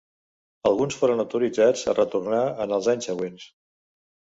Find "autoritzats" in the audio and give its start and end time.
1.25-1.85